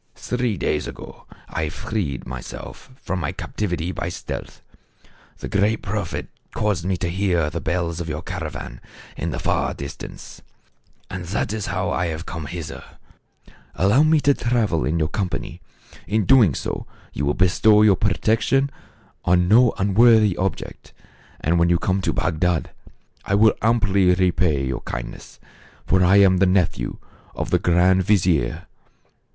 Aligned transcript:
Three 0.15 0.57
days 0.57 0.87
ago 0.87 1.27
I 1.47 1.69
freed 1.69 2.25
myself 2.25 2.89
from 3.03 3.19
my 3.19 3.31
captivity 3.31 3.91
by 3.91 4.09
stealth. 4.09 4.63
The 5.37 5.47
great 5.47 5.83
Prophet 5.83 6.27
caused 6.55 6.85
me 6.85 6.97
to 6.97 7.07
hear 7.07 7.41
of 7.41 7.51
blue 7.51 7.61
silk 7.61 7.61
stuff. 7.61 7.61
THE 7.61 7.61
CAB 7.61 7.67
AVAN. 7.67 7.67
85 7.67 7.67
the 7.67 7.71
bells 7.71 8.01
of 8.01 8.09
your 8.09 8.21
caravan 8.23 8.81
in 9.15 9.29
the 9.29 9.37
far 9.39 9.73
distance, 9.75 10.41
and 11.11 11.25
that 11.25 11.53
is 11.53 11.67
how 11.67 11.89
1 11.89 12.07
have 12.07 12.25
come 12.25 12.47
hither. 12.47 12.83
Allow 13.75 14.01
me 14.01 14.19
to 14.21 14.33
travel 14.33 14.85
in 14.85 14.97
your 14.97 15.07
company. 15.07 15.61
In 16.07 16.23
so 16.23 16.25
doing 16.25 16.55
you 17.13 17.23
will 17.23 17.35
bestow 17.35 17.83
your 17.83 17.95
protection 17.95 18.71
on 19.23 19.47
no 19.47 19.71
unworthy 19.77 20.35
object, 20.35 20.93
and 21.41 21.59
when 21.59 21.69
you 21.69 21.77
come 21.77 22.01
to 22.01 22.11
Bagdad 22.11 22.71
I 23.25 23.35
will 23.35 23.53
amply 23.61 24.15
repay 24.15 24.65
your 24.65 24.81
kindness; 24.81 25.39
for 25.85 26.03
I 26.03 26.15
am 26.15 26.37
the 26.37 26.47
nephew 26.47 26.97
of 27.35 27.51
the 27.51 27.59
grand 27.59 28.03
vizier." 28.03 28.65